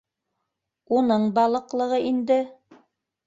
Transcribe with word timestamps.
—Уның 0.99 1.27
балыҡлығы 1.37 2.01
инде! 2.13 2.39